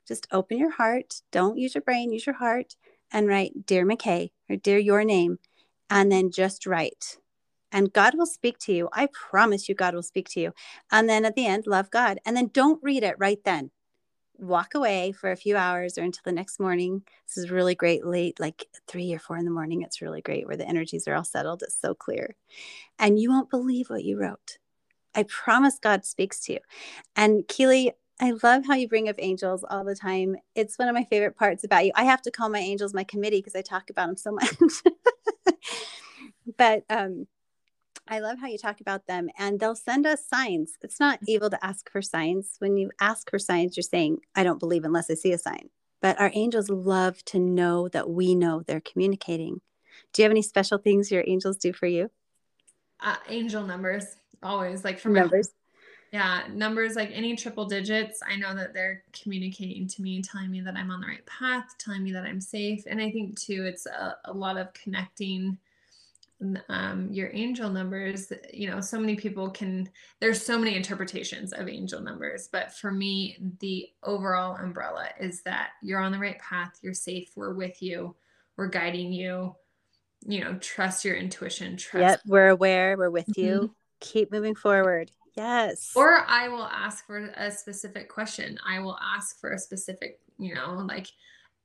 [0.06, 1.22] just open your heart.
[1.30, 2.74] Don't use your brain, use your heart
[3.12, 5.38] and write, Dear McKay or Dear Your Name.
[5.88, 7.18] And then just write
[7.72, 8.88] and God will speak to you.
[8.92, 10.52] I promise you, God will speak to you.
[10.90, 12.18] And then at the end, love God.
[12.24, 13.70] And then don't read it right then.
[14.38, 17.02] Walk away for a few hours or until the next morning.
[17.26, 19.82] This is really great late, like three or four in the morning.
[19.82, 21.62] It's really great where the energies are all settled.
[21.62, 22.36] It's so clear.
[22.98, 24.58] And you won't believe what you wrote.
[25.14, 26.58] I promise God speaks to you.
[27.16, 30.36] And Keeli, I love how you bring up angels all the time.
[30.54, 31.92] It's one of my favorite parts about you.
[31.94, 34.32] I have to call my angels my committee because I talk about them so
[35.46, 35.54] much.
[36.56, 37.26] but um,
[38.10, 40.72] I love how you talk about them and they'll send us signs.
[40.82, 41.30] It's not mm-hmm.
[41.30, 42.56] evil to ask for signs.
[42.58, 45.70] When you ask for signs, you're saying, I don't believe unless I see a sign.
[46.02, 49.60] But our angels love to know that we know they're communicating.
[50.12, 52.10] Do you have any special things your angels do for you?
[52.98, 55.50] Uh, angel numbers, always like for numbers.
[56.12, 58.22] yeah, numbers like any triple digits.
[58.26, 61.76] I know that they're communicating to me, telling me that I'm on the right path,
[61.78, 62.84] telling me that I'm safe.
[62.86, 65.58] And I think too, it's a, a lot of connecting
[66.68, 69.88] um, your angel numbers, you know, so many people can,
[70.20, 72.48] there's so many interpretations of angel numbers.
[72.50, 77.32] But for me, the overall umbrella is that you're on the right path, you're safe,
[77.36, 78.16] we're with you,
[78.56, 79.54] we're guiding you.
[80.26, 81.78] You know, trust your intuition.
[81.78, 82.02] Trust.
[82.02, 83.40] Yep, we're aware, we're with mm-hmm.
[83.40, 83.74] you.
[84.00, 85.10] Keep moving forward.
[85.34, 85.92] Yes.
[85.94, 88.58] Or I will ask for a specific question.
[88.66, 91.06] I will ask for a specific, you know, like,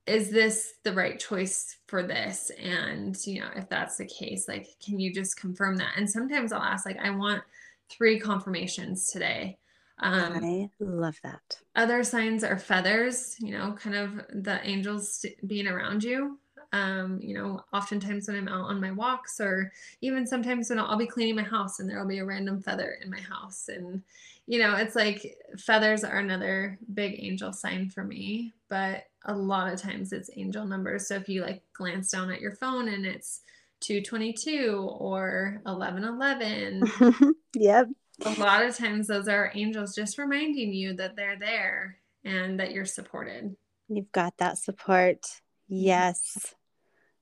[0.06, 2.50] is this the right choice for this?
[2.62, 5.94] And you know if that's the case like can you just confirm that?
[5.96, 7.42] And sometimes i'll ask like i want
[7.90, 9.58] three confirmations today.
[9.98, 11.58] Um i love that.
[11.74, 14.10] other signs are feathers you know kind of
[14.44, 16.38] the angels being around you.
[16.72, 20.86] Um, you know, oftentimes when I'm out on my walks, or even sometimes when I'll,
[20.86, 23.68] I'll be cleaning my house and there'll be a random feather in my house.
[23.68, 24.02] And,
[24.46, 29.72] you know, it's like feathers are another big angel sign for me, but a lot
[29.72, 31.08] of times it's angel numbers.
[31.08, 33.42] So if you like glance down at your phone and it's
[33.80, 37.88] 222 or 1111, yep.
[38.24, 42.72] A lot of times those are angels just reminding you that they're there and that
[42.72, 43.54] you're supported.
[43.88, 45.26] You've got that support.
[45.68, 46.54] Yes.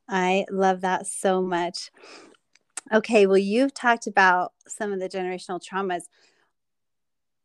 [0.08, 1.90] I love that so much.
[2.92, 6.02] Okay, well, you've talked about some of the generational traumas.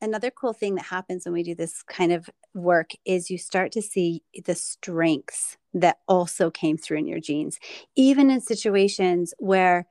[0.01, 3.71] Another cool thing that happens when we do this kind of work is you start
[3.73, 7.59] to see the strengths that also came through in your genes,
[7.95, 9.88] even in situations where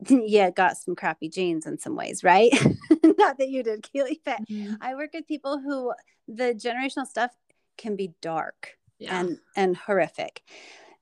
[0.08, 2.52] yeah, got some crappy genes in some ways, right?
[3.02, 4.74] Not that you did, Keeli, but mm-hmm.
[4.80, 5.92] I work with people who
[6.28, 7.30] the generational stuff
[7.76, 9.20] can be dark yeah.
[9.20, 10.42] and and horrific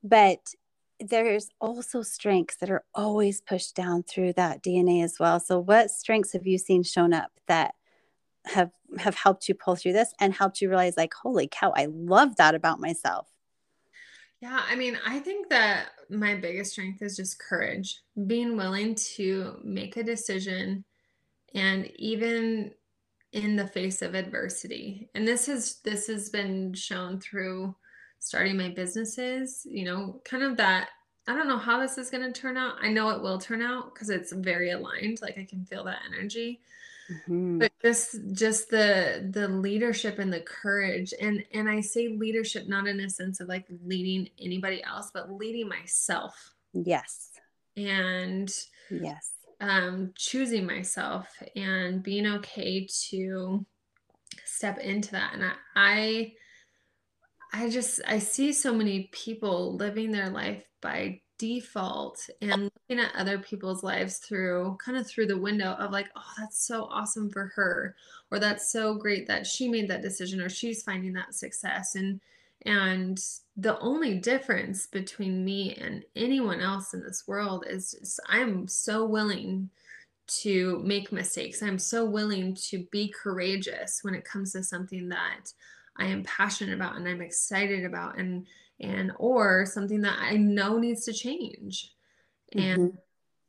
[0.03, 0.55] but
[1.01, 5.91] there's also strengths that are always pushed down through that dna as well so what
[5.91, 7.75] strengths have you seen shown up that
[8.47, 11.87] have have helped you pull through this and helped you realize like holy cow i
[11.91, 13.29] love that about myself
[14.41, 19.57] yeah i mean i think that my biggest strength is just courage being willing to
[19.65, 20.85] make a decision
[21.55, 22.73] and even
[23.33, 27.75] in the face of adversity and this has this has been shown through
[28.23, 30.91] starting my businesses, you know, kind of that
[31.27, 32.75] I don't know how this is going to turn out.
[32.81, 35.21] I know it will turn out because it's very aligned.
[35.21, 36.61] Like I can feel that energy.
[37.11, 37.59] Mm-hmm.
[37.59, 42.87] But just just the the leadership and the courage and and I say leadership not
[42.87, 46.55] in a sense of like leading anybody else, but leading myself.
[46.73, 47.31] Yes.
[47.77, 48.53] And
[48.91, 49.33] yes.
[49.61, 53.67] Um choosing myself and being okay to
[54.45, 55.35] step into that.
[55.35, 56.33] And I, I
[57.53, 63.13] I just I see so many people living their life by default and looking at
[63.17, 67.29] other people's lives through kind of through the window of like, oh, that's so awesome
[67.29, 67.97] for her,
[68.31, 71.97] or that's so great that she made that decision, or she's finding that success.
[71.97, 72.21] And
[72.65, 73.21] and
[73.57, 79.05] the only difference between me and anyone else in this world is just, I'm so
[79.05, 79.69] willing
[80.43, 81.61] to make mistakes.
[81.61, 85.53] I'm so willing to be courageous when it comes to something that
[85.97, 88.47] I am passionate about and I'm excited about and
[88.83, 91.93] and or something that I know needs to change.
[92.55, 92.81] Mm-hmm.
[92.81, 92.99] And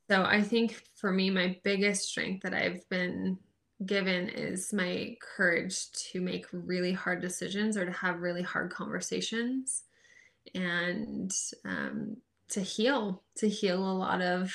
[0.09, 3.37] so I think for me my biggest strength that I've been
[3.85, 9.83] given is my courage to make really hard decisions or to have really hard conversations
[10.55, 11.33] and
[11.65, 12.17] um,
[12.49, 14.53] to heal to heal a lot of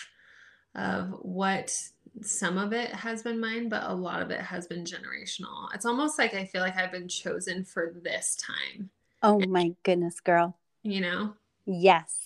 [0.74, 1.76] of what
[2.22, 5.68] some of it has been mine, but a lot of it has been generational.
[5.74, 8.90] It's almost like I feel like I've been chosen for this time.
[9.22, 10.56] Oh my goodness, girl.
[10.82, 11.34] You know?
[11.66, 12.18] Yes.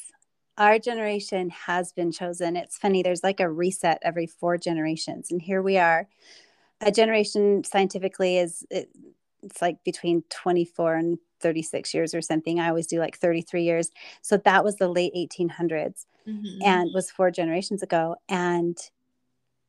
[0.59, 2.57] Our generation has been chosen.
[2.57, 5.31] It's funny, there's like a reset every four generations.
[5.31, 6.09] And here we are.
[6.81, 8.91] A generation scientifically is it,
[9.43, 12.61] it's like between 24 and 36 years or something.
[12.61, 13.91] I always do like 33 years.
[14.21, 16.63] So that was the late 1800s mm-hmm.
[16.63, 18.17] and was four generations ago.
[18.29, 18.79] And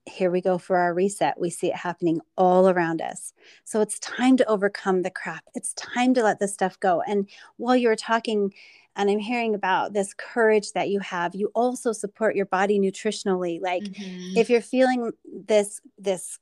[0.06, 1.39] here we go for our reset.
[1.39, 3.34] We see it happening all around us.
[3.63, 5.44] So it's time to overcome the crap.
[5.56, 7.02] It's time to let this stuff go.
[7.02, 8.54] And while you were talking,
[8.96, 13.62] and I'm hearing about this courage that you have, you also support your body nutritionally.
[13.62, 14.38] Like mm-hmm.
[14.38, 16.39] if you're feeling this, this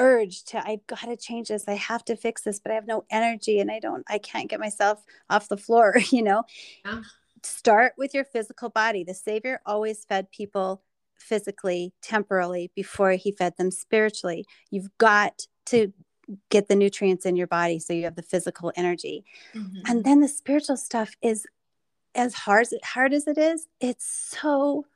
[0.00, 2.86] urge to i've got to change this i have to fix this but i have
[2.86, 6.44] no energy and i don't i can't get myself off the floor you know
[6.84, 7.00] yeah.
[7.42, 10.80] start with your physical body the savior always fed people
[11.18, 14.46] physically temporally before he fed them spiritually.
[14.70, 15.92] You've got to
[16.50, 19.24] get the nutrients in your body so you have the physical energy.
[19.54, 19.80] Mm-hmm.
[19.86, 21.46] and then the spiritual stuff is
[22.14, 24.86] as hard as hard as it is it's so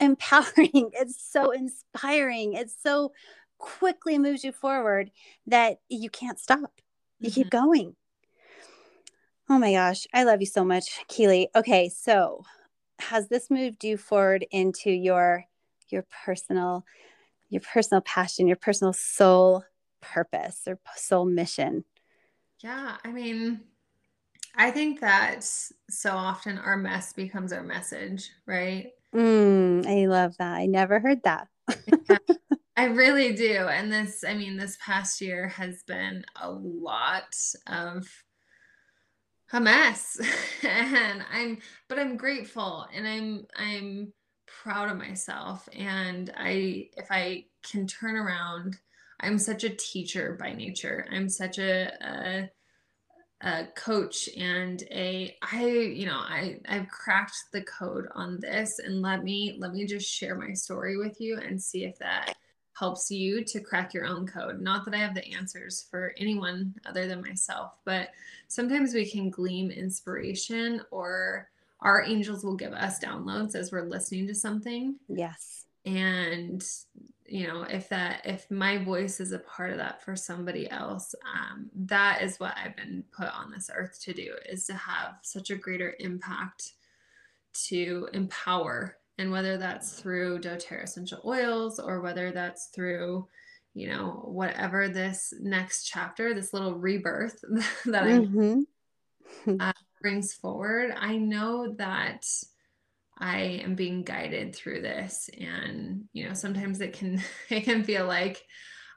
[0.00, 3.12] empowering it's so inspiring it's so
[3.58, 5.10] quickly moves you forward
[5.46, 6.80] that you can't stop.
[7.18, 7.34] You mm-hmm.
[7.34, 7.96] keep going.
[9.50, 12.44] Oh my gosh i love you so much keeli okay so
[12.98, 15.44] has this moved you forward into your
[15.88, 16.84] your personal
[17.48, 19.64] your personal passion, your personal soul
[20.00, 21.84] purpose or soul mission?
[22.60, 23.60] Yeah, I mean,
[24.54, 25.44] I think that
[25.88, 28.88] so often our mess becomes our message, right?
[29.14, 30.54] Mm, I love that.
[30.54, 31.48] I never heard that.
[32.08, 32.18] yeah,
[32.76, 33.54] I really do.
[33.68, 37.34] And this, I mean, this past year has been a lot
[37.66, 38.08] of
[39.52, 40.20] a mess.
[40.62, 44.12] and I'm but I'm grateful and I'm I'm
[44.62, 48.76] proud of myself and I if I can turn around
[49.20, 51.06] I'm such a teacher by nature.
[51.10, 52.50] I'm such a, a
[53.40, 59.00] a coach and a i you know i i've cracked the code on this and
[59.00, 62.34] let me let me just share my story with you and see if that
[62.78, 64.60] helps you to crack your own code.
[64.60, 68.10] Not that i have the answers for anyone other than myself but
[68.48, 71.48] sometimes we can glean inspiration or
[71.80, 74.96] our angels will give us downloads as we're listening to something.
[75.08, 75.66] Yes.
[75.84, 76.64] And
[77.28, 81.14] you know if that if my voice is a part of that for somebody else
[81.34, 85.16] um, that is what i've been put on this earth to do is to have
[85.22, 86.72] such a greater impact
[87.52, 93.26] to empower and whether that's through doTERRA essential oils or whether that's through
[93.74, 97.40] you know whatever this next chapter this little rebirth
[97.84, 98.60] that mm-hmm.
[99.60, 102.24] i uh, brings forward i know that
[103.18, 105.28] I am being guided through this.
[105.38, 108.44] And, you know, sometimes it can, it can feel like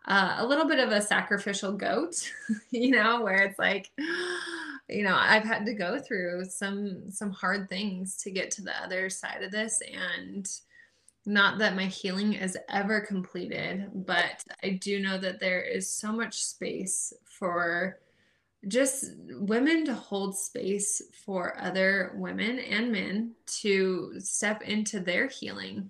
[0.08, 2.32] uh, a little bit of a sacrificial goat,
[2.72, 3.92] you know, where it's like,
[4.92, 8.84] you know, I've had to go through some, some hard things to get to the
[8.84, 9.82] other side of this.
[9.82, 10.50] And,
[11.26, 16.12] not that my healing is ever completed, but I do know that there is so
[16.12, 18.00] much space for
[18.68, 25.90] just women to hold space for other women and men to step into their healing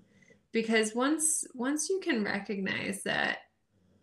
[0.53, 3.39] because once once you can recognize that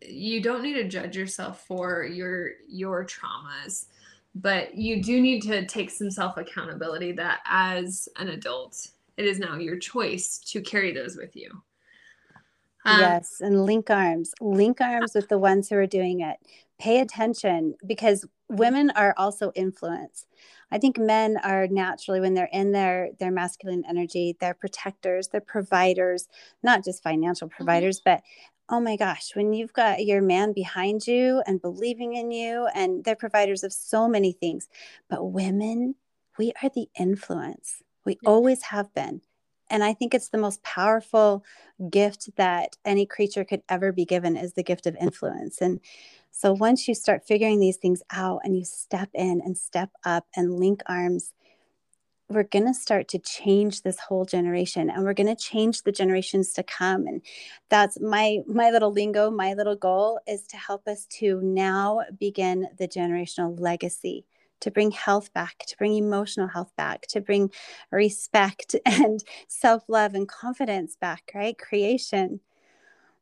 [0.02, 3.86] you don't need to judge yourself for your your traumas
[4.34, 9.38] but you do need to take some self accountability that as an adult it is
[9.38, 11.50] now your choice to carry those with you.
[12.84, 14.32] Um, yes and link arms.
[14.40, 16.36] Link arms with the ones who are doing it.
[16.78, 20.26] Pay attention because women are also influence
[20.70, 25.40] i think men are naturally when they're in their their masculine energy they're protectors they're
[25.40, 26.28] providers
[26.62, 27.56] not just financial mm-hmm.
[27.56, 28.16] providers mm-hmm.
[28.16, 28.22] but
[28.70, 33.04] oh my gosh when you've got your man behind you and believing in you and
[33.04, 34.68] they're providers of so many things.
[35.08, 35.94] But women
[36.38, 37.82] we are the influence.
[38.04, 39.22] We always have been.
[39.70, 41.44] And i think it's the most powerful
[41.90, 45.60] gift that any creature could ever be given is the gift of influence.
[45.60, 45.80] And
[46.38, 50.24] so once you start figuring these things out and you step in and step up
[50.36, 51.32] and link arms,
[52.28, 55.90] we're going to start to change this whole generation and we're going to change the
[55.90, 57.22] generations to come and
[57.70, 62.68] that's my my little lingo my little goal is to help us to now begin
[62.78, 64.24] the generational legacy
[64.60, 67.50] to bring health back to bring emotional health back to bring
[67.90, 71.58] respect and self-love and confidence back right?
[71.58, 72.38] Creation.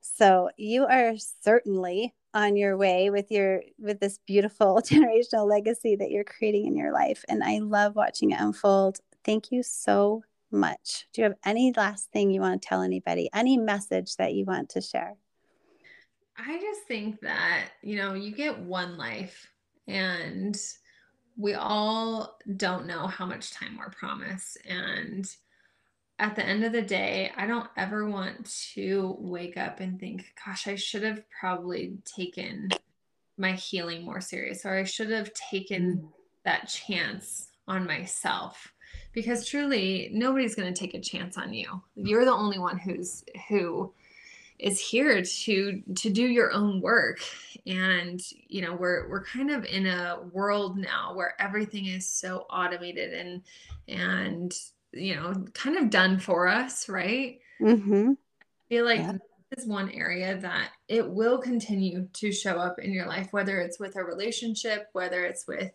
[0.03, 6.11] So you are certainly on your way with your with this beautiful generational legacy that
[6.11, 8.99] you're creating in your life and i love watching it unfold.
[9.25, 10.23] Thank you so
[10.53, 11.07] much.
[11.13, 13.29] Do you have any last thing you want to tell anybody?
[13.35, 15.17] Any message that you want to share?
[16.39, 19.49] I just think that you know you get one life
[19.89, 20.57] and
[21.37, 25.29] we all don't know how much time we're promised and
[26.19, 30.33] at the end of the day, I don't ever want to wake up and think,
[30.45, 32.71] gosh, I should have probably taken
[33.37, 36.09] my healing more serious or I should have taken mm.
[36.45, 38.73] that chance on myself
[39.13, 41.83] because truly nobody's going to take a chance on you.
[41.97, 43.93] You're the only one who's who
[44.59, 47.21] is here to to do your own work
[47.67, 52.47] and you know we're we're kind of in a world now where everything is so
[52.49, 53.43] automated and
[53.87, 54.55] and
[54.93, 57.39] you know, kind of done for us, right?
[57.61, 58.13] Mm-hmm.
[58.13, 59.13] I feel like yeah.
[59.51, 63.61] this is one area that it will continue to show up in your life, whether
[63.61, 65.73] it's with a relationship, whether it's with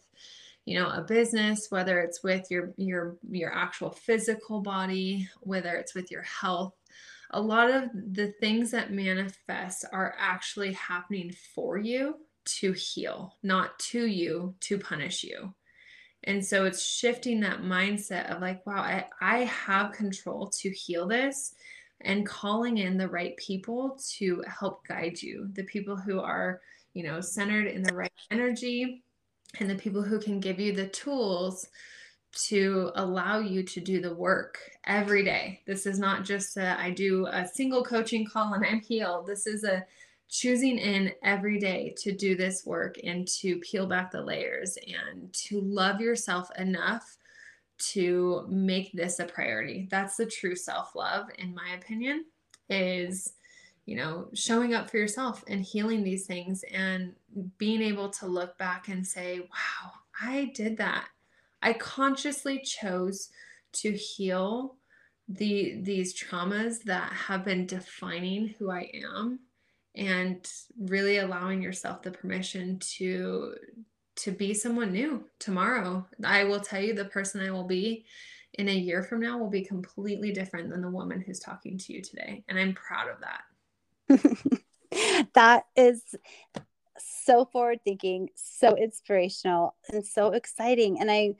[0.66, 5.96] you know a business whether it's with your your your actual physical body whether it's
[5.96, 6.74] with your health
[7.32, 13.78] a lot of the things that manifest are actually happening for you to heal not
[13.80, 15.54] to you to punish you
[16.24, 21.08] and so it's shifting that mindset of like, wow, I, I have control to heal
[21.08, 21.56] this
[22.02, 26.62] and calling in the right people to help guide you, the people who are,
[26.94, 29.04] you know, centered in the right energy
[29.60, 31.68] and the people who can give you the tools
[32.34, 35.60] to allow you to do the work every day.
[35.66, 39.28] This is not just a, I do a single coaching call and I'm healed.
[39.28, 39.86] This is a
[40.32, 45.32] choosing in every day to do this work and to peel back the layers and
[45.34, 47.18] to love yourself enough
[47.78, 49.88] to make this a priority.
[49.92, 52.26] That's the true self-love in my opinion
[52.70, 53.34] is
[53.86, 57.14] you know, showing up for yourself and healing these things and
[57.58, 61.08] being able to look back and say, wow, I did that.
[61.62, 63.30] I consciously chose
[63.74, 64.76] to heal
[65.28, 69.40] the these traumas that have been defining who I am
[69.96, 73.56] and really allowing yourself the permission to
[74.18, 76.06] to be someone new tomorrow.
[76.24, 78.06] I will tell you the person I will be
[78.56, 81.94] in a year from now will be completely different than the woman who's talking to
[81.94, 84.62] you today and I'm proud of that.
[85.34, 86.04] that is
[86.98, 91.00] so forward thinking, so inspirational, and so exciting.
[91.00, 91.36] And I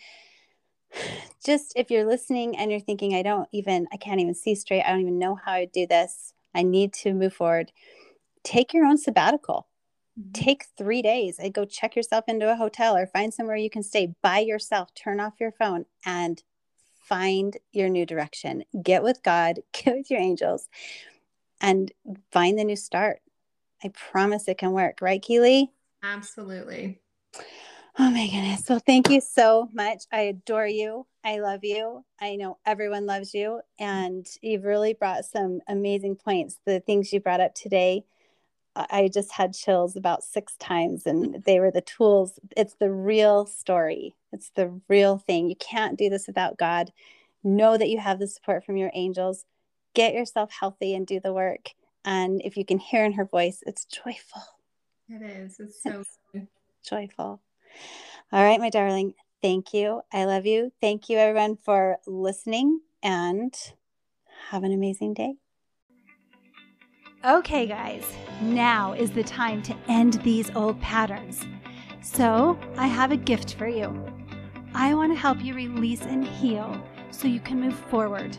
[1.46, 4.84] just, if you're listening and you're thinking, I don't even, I can't even see straight,
[4.84, 7.72] I don't even know how I do this, I need to move forward,
[8.44, 9.68] take your own sabbatical.
[10.20, 10.32] Mm-hmm.
[10.34, 13.84] Take three days and go check yourself into a hotel or find somewhere you can
[13.84, 14.94] stay by yourself.
[14.94, 16.42] Turn off your phone and
[17.04, 18.64] find your new direction.
[18.82, 20.68] Get with God, get with your angels,
[21.60, 21.92] and
[22.32, 23.22] find the new start.
[23.84, 25.70] I promise it can work, right, Keeli?
[26.04, 27.00] Absolutely.
[28.00, 28.64] Oh my goodness.
[28.70, 30.04] Well, thank you so much.
[30.12, 31.06] I adore you.
[31.24, 32.06] I love you.
[32.20, 33.62] I know everyone loves you.
[33.80, 36.58] And you've really brought some amazing points.
[36.66, 38.06] The things you brought up today,
[38.76, 41.12] I just had chills about six times, mm.
[41.12, 42.40] and they were the tools.
[42.56, 45.50] It's the real story, it's the real thing.
[45.50, 46.92] You can't do this without God.
[47.44, 49.46] Know that you have the support from your angels
[49.94, 51.70] get yourself healthy and do the work.
[52.06, 54.42] And if you can hear in her voice, it's joyful.
[55.10, 55.60] It is.
[55.60, 56.04] It's so
[56.34, 56.48] it's
[56.88, 57.42] joyful.
[58.32, 59.14] All right, my darling.
[59.42, 60.02] Thank you.
[60.12, 60.72] I love you.
[60.82, 63.54] Thank you, everyone, for listening and
[64.50, 65.36] have an amazing day.
[67.24, 68.06] Okay, guys,
[68.42, 71.46] now is the time to end these old patterns.
[72.02, 73.94] So, I have a gift for you.
[74.74, 78.38] I want to help you release and heal so you can move forward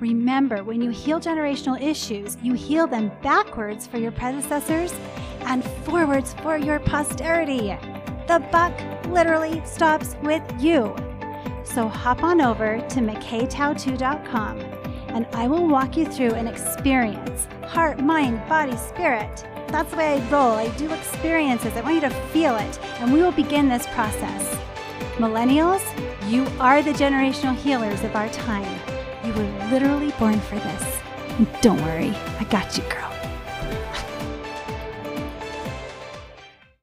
[0.00, 4.94] Remember, when you heal generational issues, you heal them backwards for your predecessors
[5.42, 7.76] and forwards for your posterity.
[8.26, 8.72] The buck
[9.06, 10.94] literally stops with you.
[11.62, 14.73] So hop on over to mckaytau2.com
[15.14, 19.44] and I will walk you through an experience heart, mind, body, spirit.
[19.68, 20.52] That's the way I roll.
[20.52, 21.76] I do experiences.
[21.76, 24.56] I want you to feel it, and we will begin this process.
[25.16, 25.82] Millennials,
[26.28, 28.80] you are the generational healers of our time.
[29.24, 31.00] You were literally born for this.
[31.62, 33.13] don't worry, I got you, girl.